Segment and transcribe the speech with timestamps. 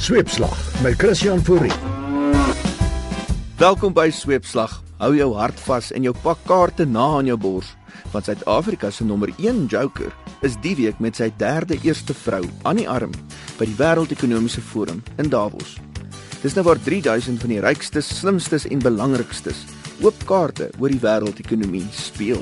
[0.00, 1.74] Sweepslag met Christian Fourie.
[3.60, 4.78] Welkom by Sweepslag.
[4.96, 7.74] Hou jou hart vas en jou pak kaarte na aan jou bors,
[8.14, 10.08] want Suid-Afrika se nommer 1 joker
[10.40, 13.12] is die week met sy derde eerste vrou aan die arm
[13.58, 15.76] by die Wêreldekonomiese Forum in Davos.
[16.40, 19.66] Dis nou waar 3000 van die rykstes, slimstes en belangrikstes
[20.00, 22.40] oop kaarte oor die wêreldekonomie speel.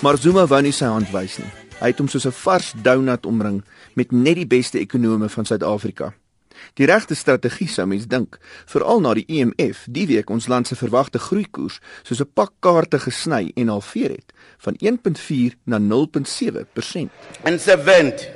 [0.00, 1.50] Maar Zuma wou nie sy hand wys nie.
[1.76, 3.62] Hy het hom soos 'n vars donut omring
[3.94, 6.14] met net die beste ekonome van Suid-Afrika.
[6.74, 10.76] Die regte strategie sou mens dink, veral na die IMF die week ons land se
[10.76, 17.10] verwagte groeikoers soos 'n pak kaarte gesny en halveer het van 1.4 na 0.7%.
[17.44, 18.28] and 70.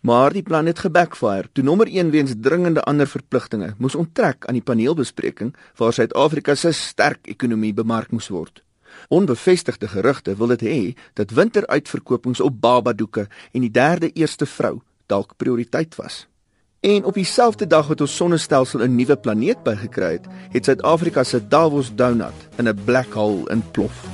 [0.00, 4.54] Maar die plan het gebackfire toe nommer 1 weens dringende ander verpligtinge moes onttrek aan
[4.54, 8.63] die paneelbespreking waar Suid-Afrika se sterk ekonomie bemark moes word.
[9.08, 15.36] Onbevestigde gerugte wil dit hê dat winteruitverkopings op babadoeke en die derde eerste vrou dalk
[15.36, 16.26] prioriteit was.
[16.80, 21.48] En op dieselfde dag wat ons sonnestelsel 'n nuwe planeet bygekry het, het Suid-Afrika se
[21.48, 24.04] Davos donut in 'n black hole ontplof.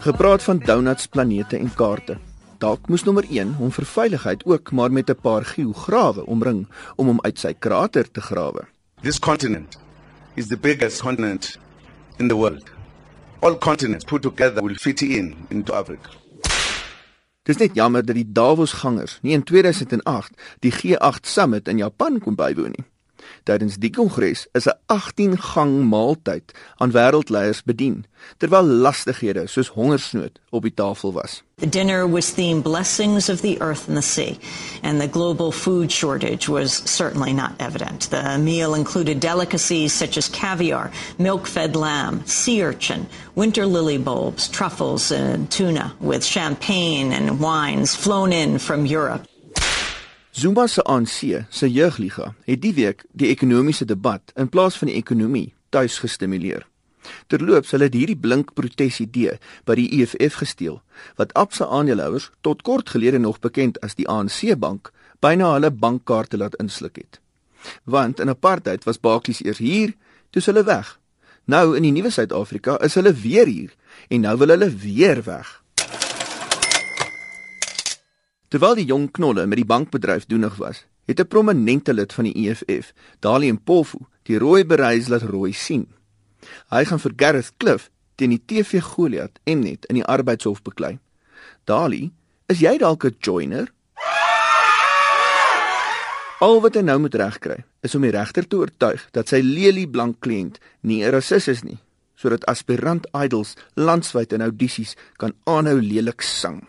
[0.00, 2.18] Gepraat van donuts, planete en kaarte.
[2.58, 7.06] Dalk moes nommer 1 hom vir veiligheid ook maar met 'n paar geograwe omring om
[7.06, 8.66] hom uit sy krater te grawe.
[9.02, 9.78] This continent
[10.36, 11.56] is the biggest continent
[12.18, 12.70] in the world.
[13.40, 16.10] All continents put together will fit in into Africa.
[17.44, 22.36] Dis net jammer dat die Davos-gangers nie in 2008 die G8 Summit in Japan kon
[22.36, 22.84] bywoon nie.
[23.44, 28.04] Tydens die kongres is 'n 18-gang maaltyd aan wêreldleiers bedien,
[28.38, 31.42] terwyl lastighede soos hongersnood op die tafel was.
[31.60, 34.38] The dinner was themed Blessings of the Earth and the Sea,
[34.82, 38.08] and the global food shortage was certainly not evident.
[38.10, 44.48] The meal included delicacies such as caviar, milk fed lamb, sea urchin, winter lily bulbs,
[44.48, 49.26] truffles, and tuna, with champagne and wines flown in from Europe.
[50.32, 54.94] Zuma se ANC, se jeugliga, het die week die ekonomiese debat in plaas van die
[54.94, 56.62] ekonomie tuis gestimuleer.
[57.26, 60.78] Terloops, hulle het hierdie blink protesidee by die EFF gesteel
[61.18, 66.38] wat Absa aandeelhouers tot kort gelede nog bekend as die ANC bank byna hulle bankkaarte
[66.38, 67.18] laat insluk het.
[67.84, 69.96] Want in apartheid was Barclays eers hier,
[70.30, 70.94] toe is hulle weg.
[71.50, 73.74] Nou in die nuwe Suid-Afrika is hulle weer hier
[74.08, 75.59] en nou wil hulle weer weg.
[78.50, 82.34] Terwyl die jong knolle met die bankbedryf doenig was, het 'n prominente lid van die
[82.48, 85.86] EFF, Dali Mpofu, die rooi bereis laat rooi sien.
[86.70, 90.98] Hy gaan vir Gareth Cliff teen die TV Goliath en net in die arbeidshof beklei.
[91.64, 92.10] Dali,
[92.48, 93.72] is jy dalk 'n joiner?
[96.40, 99.88] Al wat hy nou moet regkry, is om die regter te oortuig dat sy lelie
[99.88, 101.78] blank kliënt nie 'n rasis is nie,
[102.16, 106.66] sodat aspirant idols landwyd in audisies kan aanhou lelik sing.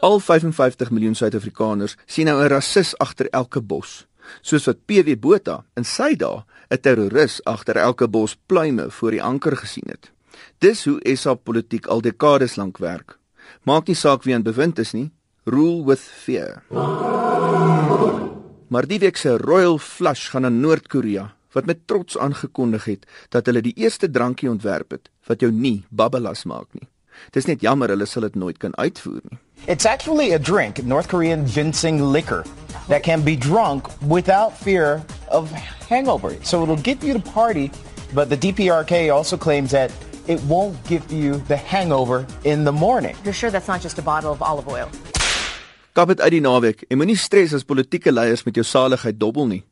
[0.00, 4.06] Al 55 miljoen Suid-Afrikaners sien nou 'n rasis agter elke bos,
[4.40, 9.22] soos wat PW Botha in sy dae 'n terroris agter elke bos pluime voor die
[9.22, 10.12] anker gesien het.
[10.58, 13.18] Dis hoe SA politiek al dekades lank werk.
[13.62, 15.10] Maak nie saak wie aan bewind is nie,
[15.44, 16.62] rule with fear.
[18.68, 23.46] Maar die week se Royal Flush gaan na Noord-Korea wat met trots aangekondig het dat
[23.46, 26.88] hulle die eerste drankie ontwerp het wat jou nie babbelas maak nie.
[27.32, 29.38] Dis net jammer hulle sal dit nooit kan uitvoer nie.
[29.66, 32.44] It's actually a drink, North Korean ginseng liquor,
[32.88, 35.50] that can be drunk without fear of
[35.88, 36.36] hangover.
[36.42, 37.70] So it'll get you to party,
[38.14, 39.90] but the DPRK also claims that
[40.28, 43.16] it won't give you the hangover in the morning.
[43.24, 44.90] You're sure that's not just a bottle of olive oil?
[45.96, 49.46] Kap dit uit die naweek en moenie stres as politieke leiers met jou saligheid dobbel
[49.48, 49.62] nie.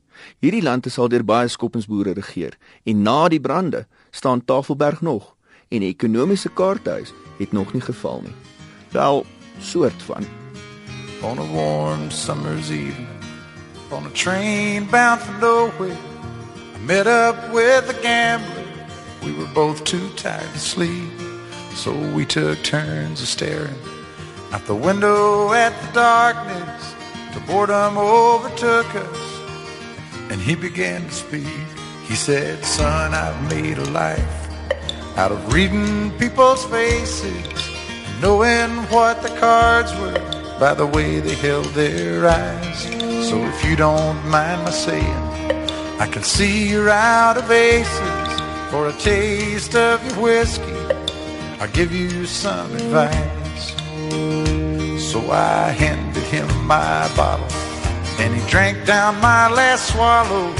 [0.40, 2.56] Hierdie land is al deur baie skoppensboere regeer
[2.88, 5.33] en na die brande staan Tafelberg nog
[5.68, 8.34] en die ekonomiese kaarthuis het nog nie geval nie.
[8.90, 9.26] Wel,
[9.58, 10.26] soort van.
[11.24, 13.08] on a warm summer's evening
[13.90, 15.96] on a train bound for nowhere.
[16.74, 18.64] I met up with a gambler.
[19.22, 21.10] We were both too tired to sleep,
[21.74, 23.78] so we took turns of staring
[24.52, 26.94] out the window at the darkness.
[27.32, 29.40] The boredom overtook us,
[30.30, 31.66] and he began to speak.
[32.06, 34.43] He said, Son, I've made a life
[35.16, 37.46] out of reading people's faces,
[38.20, 42.82] knowing what the cards were by the way they held their eyes.
[43.28, 45.24] So if you don't mind my saying,
[46.00, 48.40] I can see you're out of aces
[48.70, 50.74] for a taste of your whiskey.
[51.60, 53.70] I'll give you some advice.
[55.12, 57.46] So I handed him my bottle,
[58.18, 60.52] and he drank down my last swallow.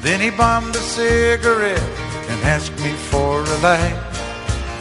[0.00, 1.99] Then he bummed a cigarette
[2.30, 3.98] and asked me for a light,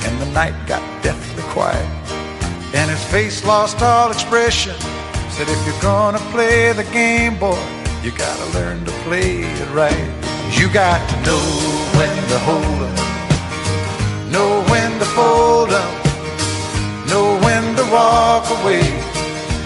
[0.05, 1.89] and the night got deathly quiet,
[2.75, 4.75] and his face lost all expression.
[5.33, 7.59] Said, if you're gonna play the game, boy,
[8.03, 10.09] you gotta learn to play it right.
[10.57, 11.45] You got to know
[11.97, 12.99] when to hold up,
[14.31, 15.93] know when to fold up,
[17.09, 18.85] know when to walk away,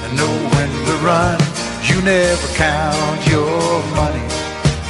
[0.03, 1.39] and know when to run.
[1.83, 4.25] You never count your money.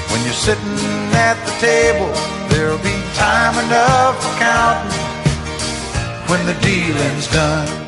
[0.09, 0.79] When you're sitting
[1.27, 2.13] at the table,
[2.53, 4.99] there'll be time enough for counting
[6.29, 7.82] when the dealing's done.